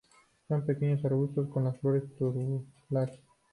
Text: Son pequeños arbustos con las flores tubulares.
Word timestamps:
Son 0.47 0.65
pequeños 0.65 1.05
arbustos 1.05 1.47
con 1.49 1.63
las 1.65 1.77
flores 1.77 2.01
tubulares. 2.17 3.19